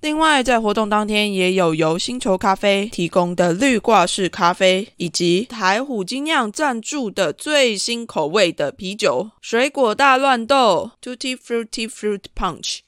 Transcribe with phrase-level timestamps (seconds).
[0.00, 12.87] 另外，在活动当天也有由星球咖啡提供的绿挂式咖啡，以及台虎精酿赞助的最新口味的啤酒——水果大乱斗 （Tutti Frutti Fruit Punch）。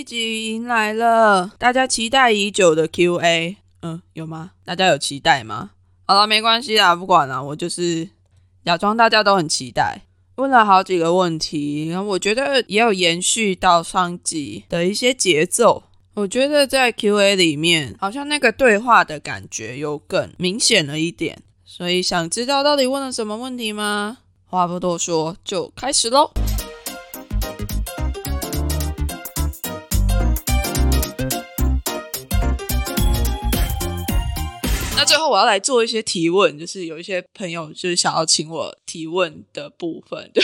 [0.00, 4.52] 一集迎来了大家期待已久的 Q&A，嗯，有吗？
[4.64, 5.72] 大家有期待吗？
[6.06, 8.08] 好了，没关系啦，不管了，我就是
[8.64, 10.00] 假装大家都很期待。
[10.36, 15.82] 问了好几个问题，我觉得也有延续到上集的一些节奏。
[16.14, 21.42] 我觉得在 Q&A 里面，好像那个对话的感觉又更明显了一点。
[21.66, 24.16] 所以想知道到底问了什么问题吗？
[24.46, 26.30] 话不多说，就开始喽。
[35.30, 40.42] 我要来做一些提问，就是有一些朋友就是想要请我提问的部分， 对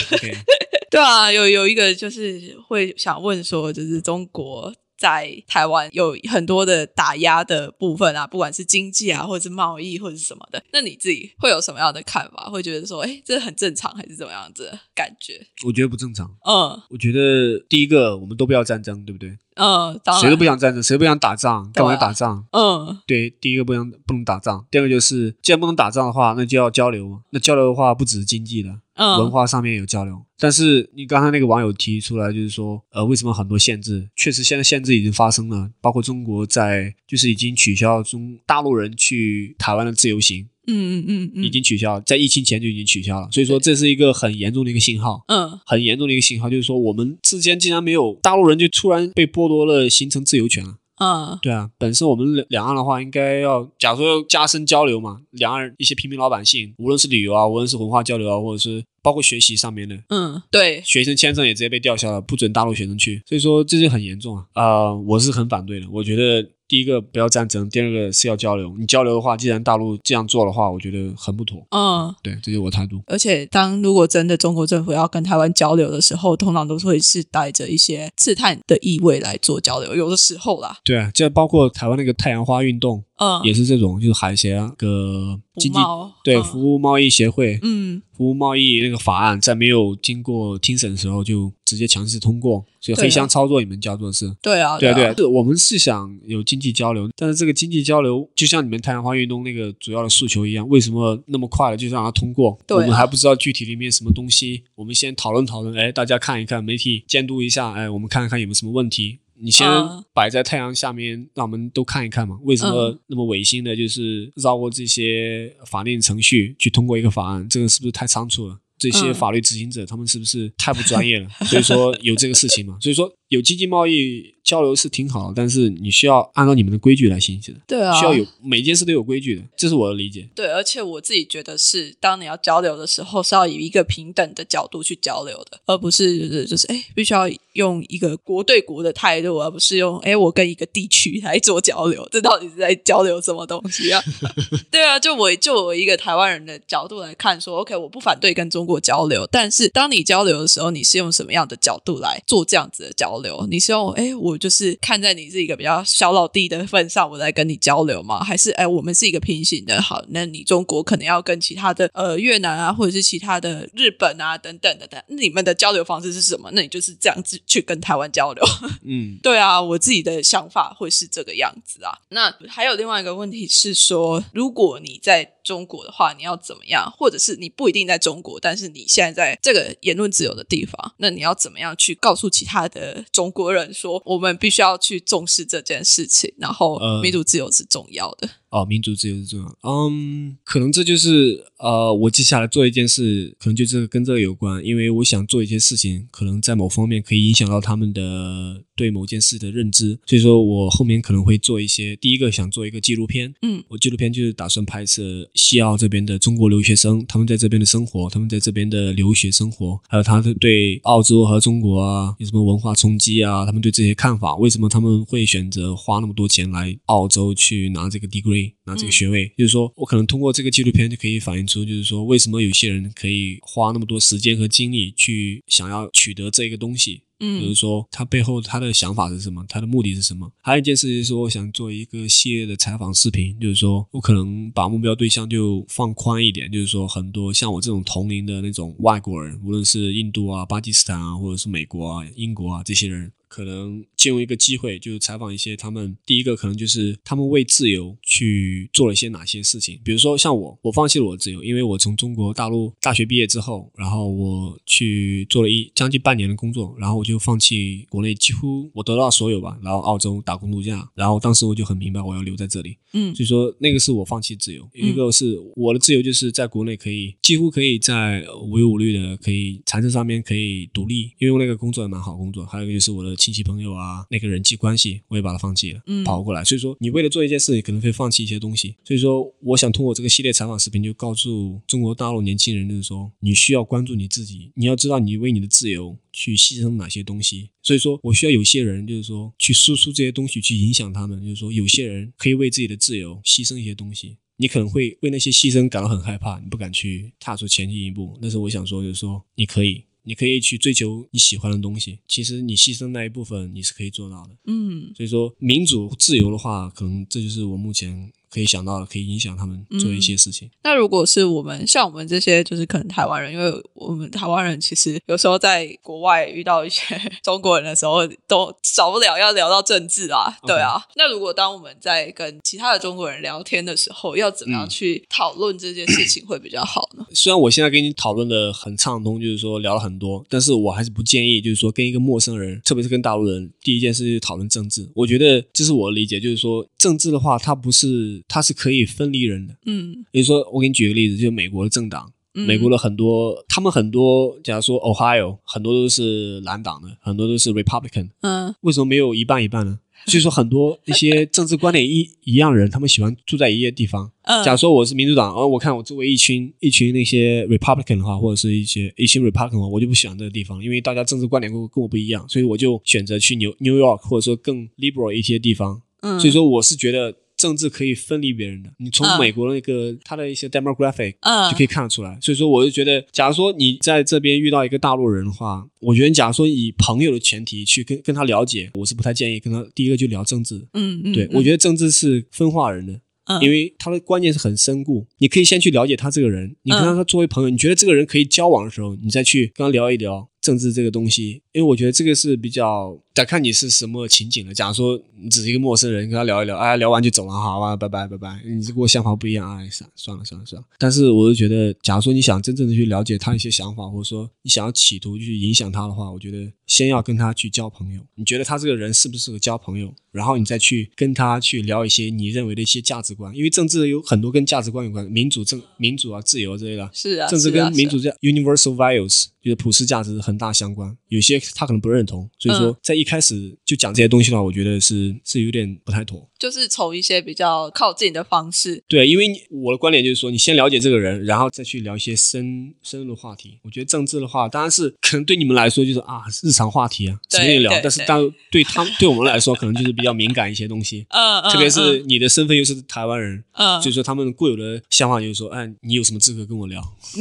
[0.89, 4.73] 对啊，有有一个就是会想问说，就是中国。
[4.97, 12.49] 在台湾有很多的打压的部分啊，不管是经济啊，或者是贸易，或者是什么的，那你自己会有什么样的看法？
[12.49, 15.39] 会觉得说，哎，这很正常，还是怎么样子感觉？
[15.67, 16.35] 我觉得不正常。
[16.43, 19.37] 嗯，我觉得第一个，我们都不要战争，对不对？
[19.57, 22.45] 嗯，谁都不想战争，谁都不想打仗，干嘛要打仗？
[22.51, 27.19] 嗯，对，第一个不能不能打仗，第二个就是，既然不能打仗的话，那就要交流嘛。
[27.31, 30.21] 那交流的话，不只是经济的，文化上面有交流。
[30.39, 34.07] 但是你刚才那个网友提出来，就是说，呃，为什么很多限制？
[34.15, 40.47] 确实，现在限制已经发生了，包括中国在，就是已经取消中大陆人去台湾的自由行。
[40.67, 66.49] 嗯嗯嗯，已经取消，在疫情前就已经取消了，所以说这是一个很严重的一个信号，嗯，很严重的一个信号，就是说我们之间竟然没有大陆人就突然被剥夺了行程自由权了，嗯，对啊，本身我们两两岸的话应该要，假如说要加深交流嘛，两岸一些平民老百姓，无论是旅游啊，无论是文化交流啊，或者是包括学习上面的，嗯，对，学生签证也直接被吊销了，不准大陆学生去，所以说这就很严重啊，啊，我是很反对的，我觉得。
[66.67, 68.75] 第一个不要战争，第二个是要交流。
[68.77, 71.65] 你交流的话，既然大陆这样做的话，我觉得很不妥。
[71.71, 73.01] 嗯，对，这就是我态度。
[73.07, 79.95] 而且，当如果真的中国政府要跟台湾交流的时候，通常都会是带着一些刺探的意味来做交流。
[79.95, 85.79] 有的时候啦，对啊，就包括台湾那个太阳花运动，嗯，也是这种，就是海峡个经济
[86.23, 94.31] 对服务贸易协会，嗯，服务贸易那个法案在没有经过听审的时候就直接强制通过，所以黑箱操作你们叫做是？
[94.41, 102.57] 对啊，对啊对，是我们是想有经济交流，但是这个经济交流就像你们太阳花运动那个主要的诉求一样，为什么那么快的就让它通过？
[102.69, 109.19] 我们还不知道具体里面什么东西，我们先讨论讨论，哎，大家看一看，媒体监督一下，哎，我们看看有没有什么问题。
[109.39, 109.67] 你先
[110.13, 112.37] 摆在太阳下面，让我们都看一看嘛。
[112.43, 117.47] 为什么那么违心的，就是绕过这些法定程序去通过一个法案？
[117.49, 118.59] 这个是不是太仓促了？
[118.77, 121.27] 这些法律执行者他们是不是太不专业了？
[121.45, 122.77] 所以说有这个事情嘛。
[122.79, 124.36] 所以说有经济贸易。
[124.47, 127.53] 交流是挺好，但是你需要按照你们的规矩来行的。
[127.67, 130.25] 对啊，需要有每件事都有规矩的，这是我的理解。
[130.33, 144.01] 对，而且我自己觉得是，当你要交流的时候，是要以一个平等的角度去交流的，而不是就是哎，必须要用一个国对国的态度，而不是用哎，我跟一个地区来做交流，这到底是在交流什么东西啊？
[144.71, 153.45] 对啊，就我就我一个台湾人的角度来看，说 OK，我不反对跟中国交流，但是当你交流的时候，你是用什么样的角度来做这样子的交流？
[153.51, 154.36] 你是用哎，我。
[154.37, 158.23] 就是看在你是一个比较小老弟的份上，我来跟你交流吗？
[158.23, 159.81] 还是哎，我们是一个平行的？
[159.81, 166.49] 好，那你中国可能要跟其他的呃越南啊，或者是其他的日本啊等等的，你们的交流方式是什么？
[166.53, 168.43] 那你就是这样子去跟台湾交流。
[168.85, 171.97] 嗯，对啊，我自己的想法会是这个样子啊。
[172.09, 176.87] 那还有另外一个问题是说，如果你在中国的话，你要怎么样？
[176.97, 184.27] 或者是你不一定在中国，但是你现在在这个言论自由的地方，那你要怎么样去告诉其他的中国人说我们？
[184.37, 188.29] 必须要去重视这件事情，然后民主自由是重要的。
[188.49, 189.57] 哦，民主自由是重要。
[189.63, 201.95] 嗯，可能这就是呃，我接下来做一件事，可能就这个跟这个有关，因为我想做一些事情，可能在某方面可以影响到他们的对某件事的认知，所以说我后面可能会做一些。
[201.97, 218.36] 第一个想做一个纪录片，嗯，我纪录片就是打算拍摄西澳这边的中国留学生，他们在这边的生活，他们在这边的留学生活，还有他的对澳洲和中国啊有什么文化冲击啊，他们对这些看法，为什么他们会选择花那么多钱来澳洲去拿这个 degree。
[218.65, 230.31] 拿这个学位，就是说我可能通过这个纪录片就可以反映出，就是说为什么有些人可以花那么多时间和精力去想要取得这个东西，嗯，比如说他背后他的想法是什么，他的目的是什么？
[230.41, 243.11] 还有一件事情是，我想做一个系列的采访视频，就是说我可能把目标对象就放宽一点，就是说很多像我这种同龄的那种外国人，无论是印度啊、巴基斯坦啊，或者是美国啊、英国啊这些人。
[243.27, 245.95] 可能借用一个机会，就是采访一些他们。
[246.05, 249.79] 第一个可能就是他们为自由去做了一些哪些事情。
[249.83, 260.89] 比如说像我，我放弃了我的自由，因为我从中国大陆大学毕业之后，然后我去做了一将近半年的工作，然后我就放弃国内几乎我得到所有吧，然后澳洲打工度假。
[260.95, 264.67] 然后当时我就很明白我要留在这里，嗯，所以说那个是我放弃自由。
[264.73, 272.45] 一个是我的自由就是在国内可以几乎可以在无忧无虑的可以财政上面可以独立，因为那个工作也蛮好工作。
[272.45, 273.16] 还有一个就是我的。
[273.17, 276.43] 亲戚朋友啊，那个人际关系，我也把它放弃了，跑过来。
[276.43, 278.75] 所以说，你为了做一件事，可能会放弃一些东西。
[278.83, 287.49] 所以说，我想通过这个系列采访视频，就告诉中国大陆年轻人，就是说，你需要关注你自己，你要知道你为你的自由去牺牲哪些东西。
[287.63, 291.19] 所以说我需要有些人，就是说，去输出这些东西，去影响他们。
[291.21, 298.17] 就是说，有些人可以为自己的自由牺牲一些东西，你可能会为那些牺牲感到很害怕，你不敢去踏出前进一步。
[298.21, 299.83] 但是我想说，就是说，你可以。
[300.07, 304.31] 你可以去追求你喜欢的东西，其实你牺牲那一部分你是可以做到的。
[304.45, 308.11] 嗯，所以说民主自由的话，可能这就是我目前。
[308.31, 310.49] 可以想到可以影响他们做一些事情。
[310.63, 316.83] 那如果是我们像我们这些，就是可能台湾人，因为我们台湾人其实有时候在国外遇到一些
[317.23, 320.81] 中国人的时候，都少不了要聊到政治啊，对啊。
[320.95, 327.05] 那如果当我们在跟其他的中国人聊天的时候，要怎么样去讨论这件事情会比较好呢？
[327.15, 334.89] 虽然我现在跟你讨论的很畅通，就是说聊了很多，但是我还是不建议，就是说跟一个陌生人，特别是跟大陆人，第一件事是讨论政治。
[334.93, 338.17] 我觉得这是我的理解，就是说政治的话，它不是。
[338.27, 349.79] 它是可以分离人的，嗯，比如说我给你举个例子，就是美国的政党，美国的很多，他们很多，假如说 Ohio，很多都是蓝党的，很多都是 Republican，嗯，为什么没有一半一半呢？
[350.05, 354.11] 所以说很多一些政治观点一 一样人，他们喜欢住在一些地方。
[354.23, 365.81] 嗯假如说我是民主党，而我看我周围一群一群那些 Republican 的话，或者是一些一群 Republican 的话，我就不喜欢这个地方，因为大家政治观点跟跟我不一样，所以我就选择去 New New York，或者说更 liberal 一些地方。
[366.01, 367.15] 嗯，所以说我是觉得。
[367.37, 371.13] 政治可以分离别人的，你从美国的那个他的一些 demographic
[371.51, 372.17] 就可以看得出来。
[372.19, 380.67] 所以说，我就觉得，假如说你在这边遇到一个大陆人的话，我觉得，假如说以朋友的前提去跟跟他了解，我是不太建议跟他第一个就聊政治。
[380.73, 382.99] 嗯嗯，对我觉得政治是分化人的。
[383.41, 385.05] 因为他的观念是很深固。
[385.17, 390.29] 你可以先去了解他这个人，你跟他作为朋友，你觉得这个人可以交往的时候，你再去跟他聊一聊。
[390.39, 394.53] 政治这个东西，因为我觉得这个是比较得看你是什么情景了。
[394.53, 398.41] 假如说你只是一个陌生人，跟他聊一聊，哎，聊完就走了，好吧，拜拜拜拜。
[398.45, 400.67] 你这跟我想法不一样，哎，算算了算了算了。
[400.77, 408.01] 但是我就觉得，假如说你想真正的去了解他一些想法，或者说你想要企图去影响他的话，我觉得先要跟他去交朋友。
[408.15, 409.93] 你觉得他这个人适不适合交朋友？
[410.11, 416.89] 然后你再去跟他去聊一些你认为的一些价值观，因为政治有很多跟价值观有关，民主、政、民主啊、自由之类的。
[416.91, 420.97] 是啊，政治跟民主这 universal values 就是普世价值很大相关。
[421.09, 426.29] 有些他可能不认同，所以说在一开始就讲这些东西的话，我觉得是是有点不太妥。
[426.39, 428.83] 就是从一些比较靠近的方式。
[428.87, 433.57] 对，因为我的观点就是说，你先了解这个人，然后再去聊一些深深入的话题。
[433.63, 437.71] 我觉得政治的话，当然是可能对你们来说就是啊日常话题啊，随便聊。
[437.81, 441.05] 但是当对他们对我们来说，可能就是比较敏感一些东西。
[441.09, 441.51] 嗯嗯。
[441.51, 446.81] 特别是你的身份又是台湾人，嗯，所以说他们固有的想法就是说，哎，你有什么资格跟我聊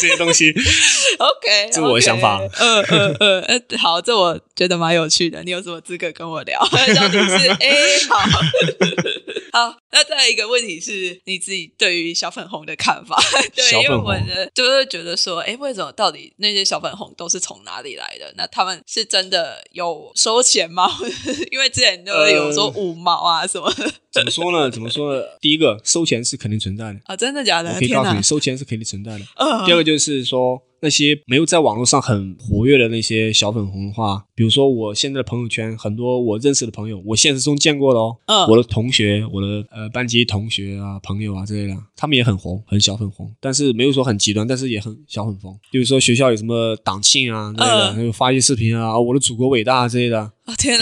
[0.00, 0.50] 这些东西？
[1.18, 2.40] OK， 这是我的想法。
[2.58, 5.42] 嗯嗯嗯，好，这我觉得蛮有趣的。
[5.44, 6.58] 你有什么资格跟我聊？
[6.96, 7.70] 到底是哎
[8.08, 8.31] 好。
[9.52, 13.16] 好，那再一个问题是你自己对于小粉红的看法？
[13.54, 18.32] 对，因为我的就是觉得说，哎，为什么到底那些小粉红都是从哪里来的？
[18.36, 20.90] 那他们是真的有收钱吗？
[21.52, 23.70] 因为之前都有说五毛啊什么。
[24.10, 24.70] 怎么说呢？
[24.70, 25.22] 怎么说呢？
[25.40, 27.72] 第一个，收钱是肯定存在的啊，真的假的？
[27.78, 29.24] 可以告诉你，收钱是肯定存在的。
[29.66, 30.62] 第二个就是说。
[30.82, 45.56] 那些没有在网络上很活跃的那些小粉红的话，比如说我现在的朋友圈，很多我认识的朋友，我现实中见过的哦，我的同学，我的呃班级同学啊、朋友啊之类的，他们也很红，很小粉红，但是没有说很极端，但是也很小粉红。
[45.70, 50.32] 比如说学校有什么党庆啊之类的，还有发一些视频啊，我的祖国伟大之类的，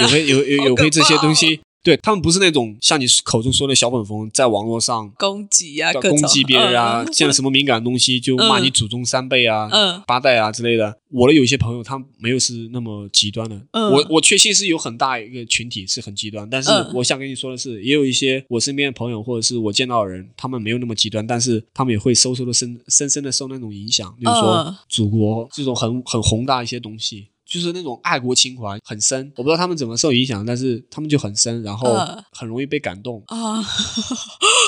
[0.00, 1.60] 有会有有有会这些东西。
[1.82, 9.68] 对他们不是那种像你口中说的小粉红，在网络上攻击啊，攻击别人啊，见了什么敏感的东西就骂你祖宗三辈啊、
[10.06, 10.98] 八代啊之类的。
[11.10, 27.28] 我的有些朋友他没有是那么极端的，我我确信是有很大一个群体是很极端，但是我想跟你说的是，也有一些我身边的朋友或者是我见到的人，他们没有那么极端，但是他们也会收收的深深深的受那种影响，比如说祖国这种很很宏大一些东西。
[27.50, 31.92] 就是那种爱国情怀很深，我不知道他们怎么受影响，但是他们就很深，然后
[32.30, 33.60] 很容易被感动啊。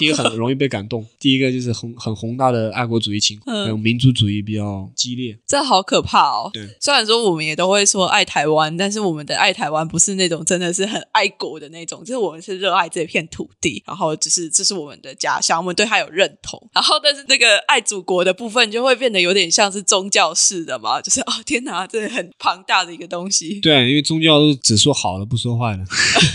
[0.00, 5.38] 第一个很容易被感动，第一个就是很很宏大的爱国主义情怀，还有民族主义比较激烈。
[5.46, 6.50] 这好可怕哦！
[6.52, 16.60] 对，虽然说我们也都会说爱台湾，但是我们的爱台湾不是那种真的是很爱国的那种，就是我们是热爱这片土地，然后只是这是我们的家乡，我们对它有认同。
[16.72, 22.71] 然后，但是那个爱祖国的部分就会变得有点像是宗教式的嘛，就是哦天哪，这很庞大。
[22.72, 25.84] 大的一个东西，对，因为宗教都只说好的，不说坏的。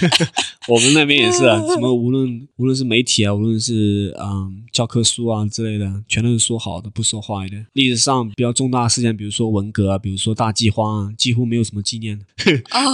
[0.70, 7.56] 我们那边也是啊，什么无论无论是媒体啊，无论是嗯教科书啊之类的，全都是说好的，不说坏的。
[7.74, 12.26] 历史上比较重大事件，比如说文革啊，比如说大饥荒啊，几乎没有什么纪念的，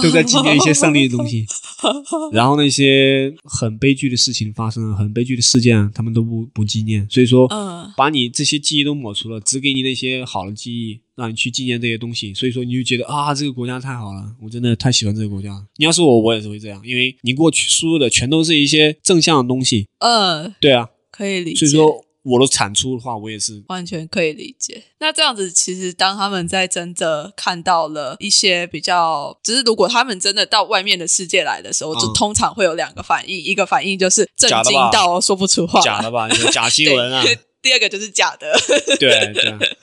[0.00, 1.44] 都在纪念一些胜利的东西。
[2.32, 7.06] 然后那些很悲剧的事情发生了，很悲剧的事件，他们都不不纪念。
[7.10, 7.46] 所以说，
[7.96, 11.00] 把你这些记忆都抹除了，只给你那些好的记忆。
[11.16, 15.64] 让你去纪念这些东西，所以说你就觉得啊，这个国家太好了，我真的太喜欢这个国家。
[15.76, 19.88] 你要是我，我也是会这样，因为你过去输入的全都是一些正向的东西。
[19.98, 21.66] 嗯，对啊，可以理解。
[21.66, 24.82] 所以说我的产出的话，我也是完全可以理解。
[24.98, 36.28] 那这样子，其实当他们在真的看到了一些比较，只是如果他们真的到外面的世界来的时候，就通常会有两个反应，一个反应就是震惊到说不出话，假的吧？
[36.50, 37.22] 假新闻啊。
[37.64, 38.54] 第二个就是假的。
[39.00, 39.74] 对对。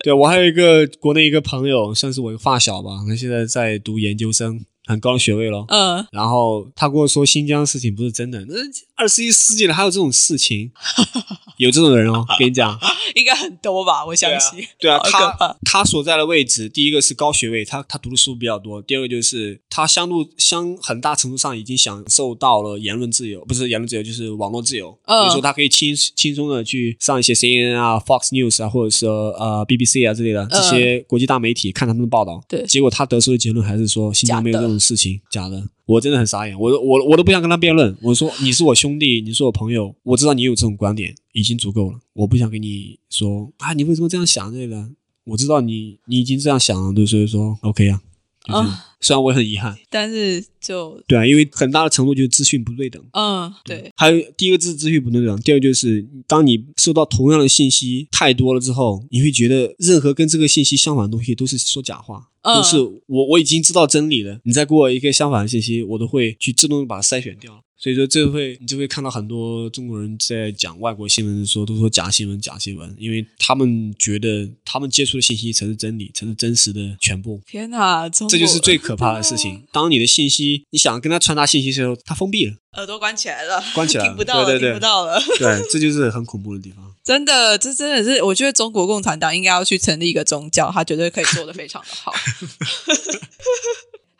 [0.00, 5.64] 对，我还有一个国内一个朋友，算是我一个发小吧，他现在在读研究生，很高的学位咯。
[5.68, 8.54] 嗯，然后他跟我说新疆的事情不是真的，那。
[8.96, 10.70] 二十一世纪了，还有这种事情，
[11.58, 12.24] 有这种人哦。
[12.38, 12.78] 跟你讲，
[13.16, 14.06] 应该很多吧？
[14.06, 14.64] 我相信。
[14.78, 24.96] 对啊，他他所在的位置，第一个是高学位，他他读的书比较多；第二个就是他相度相很大程度上已经享受到了言论自由，不是言论自由，就是网络自由。
[25.04, 32.40] 所以说他可以轻轻松的去上一些 CNN 啊、Fox News 啊，或者说呃 BBC 啊之类的这些国际大媒体看他们的报道。
[32.48, 35.68] 对，结果他得出的结论还是说新疆没有这种事情，假的。
[35.86, 37.94] 我真的很傻眼，我我我都不想跟他辩论。
[38.00, 44.88] 我说你是我兄弟，你是我朋友，我知道你有这种观点已经足够了，我不想跟你说啊，你为什么这样想这个？
[45.24, 48.00] 我知道你你已经这样想了，对，所以说 OK 啊。
[48.44, 53.02] 啊，虽然我很遗憾，但是就对啊，因为很大的程度就是资讯不对等。
[53.12, 53.90] 嗯，对。
[53.96, 67.62] 还有第一个是资讯不对等，第二个就是当你收到同样的信息太多了之后，你会觉得任何跟这个信息相反的东西都是说假话，都是我我已经知道真理了，你再给我一个相反的信息，我都会去自动把它筛选掉。
[67.84, 77.42] 所以说这会你就会看到很多中国人在讲外国新闻的时候都说假新闻假新闻，因为他们觉得他们接触的信息才是真理，才是真实的全部。
[77.46, 79.64] 天哪，这就是最可怕的事情。
[79.70, 85.20] 当你的信息你想跟他传达信息的时候，他封闭了，耳朵关起来了， 关起来， 听不到了，听不到了。
[85.38, 86.90] 对，这就是很恐怖的地方。
[87.04, 92.14] 真的，这真的是，我觉得中国共产党应该要去成立一个宗教，他绝对可以做的非常的好。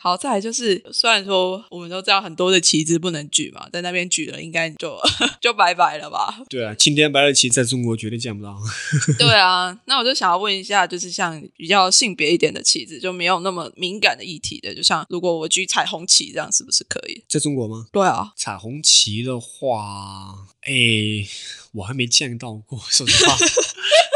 [0.04, 5.00] 好再来就是，虽然说我们都知道很多的旗帜不能举嘛，在那边举了，应该就
[5.40, 6.42] 就拜拜了吧？
[6.50, 8.54] 对啊，青天白日旗在中国绝对见不到。
[9.18, 17.24] 对啊，那我就想要问一下，就是像比较性别一点的旗帜，就没有那么敏感的议题的，就像如果我举彩虹旗，这样是不是可以？
[17.26, 17.86] 在中国吗？
[17.90, 21.26] 对啊，彩虹旗的话，哎，
[21.72, 23.34] 我还没见到过，说实话。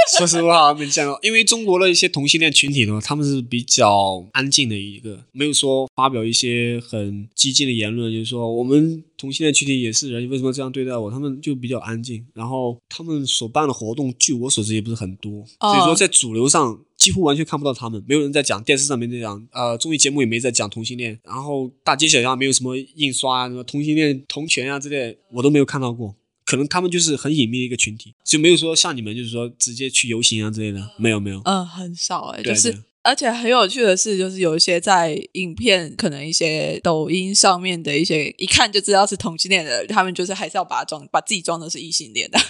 [0.17, 11.11] 说实话，没见过，因为中国的一些同性恋群体呢，他们是比较安静的一个，没有说发表一些很激进的言论，就是说我们同性恋群体也是人，为什么这样对待我？
[11.11, 26.15] 他们就比较安静，然后他们所办的活动，据我所知也不是很多，所以说在主流上几乎完全看不到他们，没有人在讲，电视上面在讲，呃，综艺节目也没在讲同性恋，然后大街小巷没有什么印刷啊，什么同性恋同权啊之类，我都没有看到过。
[26.49, 31.43] 可能他们就是很隐秘的一个群体，就没有说像你们，就是说直接去游行啊之类的，没有没有。
[31.45, 42.39] 嗯，很少哎，就是而且很有趣的是，就是有一些在影片，可能一些抖音上面的一些，一看就知道是同性恋的，他们就是还是要把装把自己装的是异性恋的。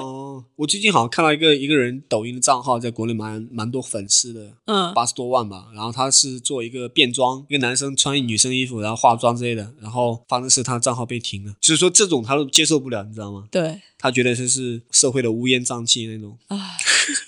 [0.00, 5.68] 哦，我最近好像看到一个一个人抖音的账号，在国内蛮蛮多粉丝的，嗯，八十多万吧。
[5.74, 9.74] 然后他是做一个变装，一个男生穿女生衣服，然后化妆之类的。
[9.80, 13.46] 然后发生是他账号被停了，就是说这种他都接受不了，你知道吗？
[13.50, 16.36] 对，他觉得这是社会的乌烟瘴气那种。
[16.48, 16.58] 啊，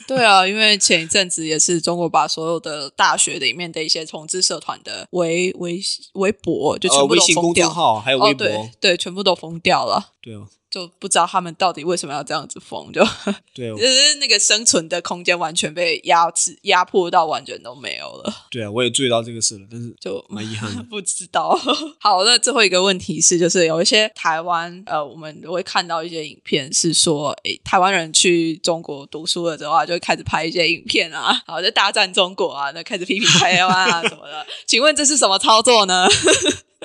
[0.08, 5.80] 对啊，因为前一阵子也是中国把所有的大学里面的一些同志社团的微微
[6.14, 10.12] 微博就全部都封掉，号还有微博，对，全部都封掉了。
[10.20, 10.48] 对哦。
[10.72, 13.04] 就不知道他们到底为什么要这样子封，就
[13.52, 18.32] 对，就是那个生存的空间完全被压制、压迫到完全都没有了。
[18.50, 20.82] 对啊，我也注意到这个事了，但是就蛮遗憾的。
[20.88, 21.54] 不知道。
[22.00, 34.46] 好，那最后一个问题是，就是有一些台湾呃，我们会看到一些影片，是说，诶，台湾人去中国读书了之后，就会开始拍一些影片啊， 然后，就大战中国啊，那开始批评台湾啊 什么的。
[34.66, 36.06] 请问这是什么操作呢？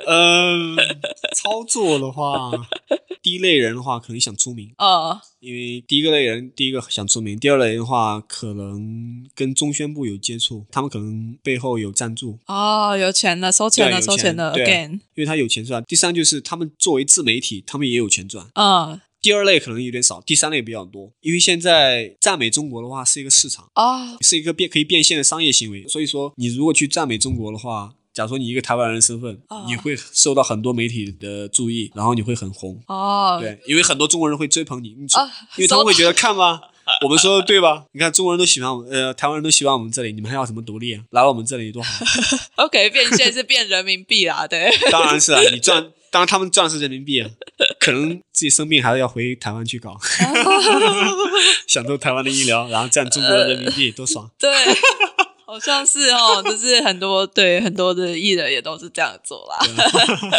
[0.06, 0.76] 嗯，
[1.36, 2.52] 操作的话，
[3.20, 15.82] 第一类人的话可能想出名啊，因为第一个类人，第一个想出名；第二类人的话，可能跟中宣部有接触，他们可能背后有赞助哦，有钱了，收钱了，收钱了，again，因为他有钱赚。
[15.82, 19.00] 第三就是他们作为自媒体，他们也有钱赚啊。
[19.20, 27.94] 第二类可能有点少，第三类比较多，因为现在赞美中国的话是一个市场啊，是一个变可以变现的商业行为，所以说你如果去赞美中国的话。
[28.14, 33.38] 假如说你一个台湾人身份，你会受到很多媒体的注意，然后你会很红哦。
[33.40, 35.06] 对，因为很多中国人会追捧你，因
[35.58, 36.60] 为他们会觉得看吧，
[37.04, 37.84] 我们说的对吧？
[37.92, 41.00] 你看中国人都喜欢我们，呃，台湾人都喜欢我们这里，你们还要什么独立？
[41.10, 42.04] 来我们这里多好。
[42.64, 44.68] OK，变现是变人民币啦，对。
[44.90, 47.30] 当然是啊，你赚， 当然他们赚是人民币啊，
[47.80, 49.96] 可能自己生病还是要回台湾去搞，
[51.66, 54.30] 享受台湾的医疗，然后赚中国的人民币，多爽。
[54.38, 54.50] 对。
[55.48, 59.56] 好像是哦，就是很多对很多的艺人也都是这样做啦，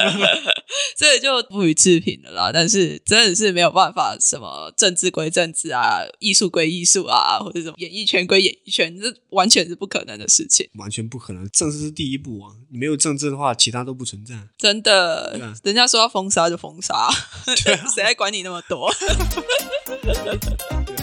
[0.96, 2.52] 所以就不予置评的啦。
[2.54, 10.70] 但是真的是没有办法，什么政治归政治啊，艺术归艺术啊，或者什么演艺圈归演艺圈，这完全是不可能的事情。
[10.76, 12.54] 完全不可能，政治是第一步啊！
[12.72, 14.36] 你没有政治的话，其他都不存在。
[14.60, 17.10] 真的，人家说要封杀就封杀，
[17.96, 18.94] 谁还管你那么多？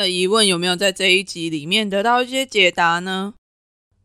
[0.00, 3.34] 的疑问有没有在这一集里面得到一些解答呢？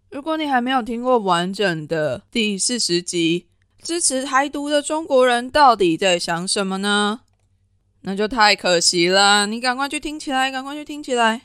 [0.10, 3.47] 如果你还没有听过完整的第四十集，
[3.81, 7.21] 支持台独的中国人到底在想什么呢？
[8.01, 11.43] 那就太可惜了，你赶快去听起来，赶快去听起来，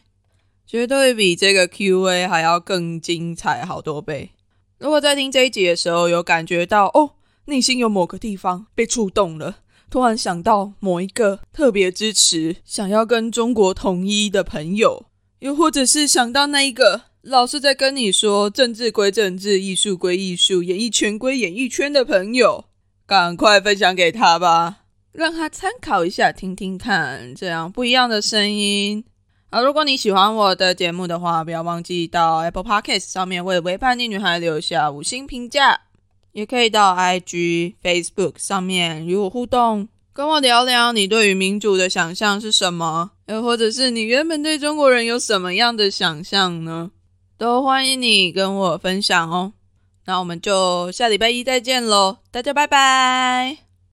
[0.67, 4.31] 绝对比这个 Q&A 还要更精彩好多倍。
[4.79, 7.13] 如果在听这一集的时候有感觉到哦，
[7.45, 9.59] 内心有某个地方被触动了。
[9.91, 15.07] 突然想到某一个特别支持、想要跟中国统一的朋友，
[15.41, 22.67] 又或者是想到那一个老是在跟你说政治归政治、艺术归艺术、演艺圈归演艺圈的朋友，
[23.05, 29.05] 赶快分享给他吧，让他参考一下，听听看这样不一样的声音。
[29.51, 35.81] 啊，如果你喜欢我的节目的话，不要忘记到 Apple Podcast 上面为《微叛逆女孩》留下五星评价。
[36.33, 43.13] 也可以到 IG、Facebook 上面与我互动，跟我聊聊你对于民主的想象是什么。
[43.27, 46.91] 又或者是你原本对中国人有什么样的想象呢？
[47.39, 49.53] 都欢迎你跟我分享哦。
[50.07, 53.70] 那我们就下礼拜一再见喽，大家拜拜。